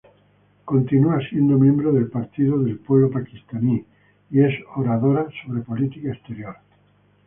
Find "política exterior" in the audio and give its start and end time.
5.61-6.55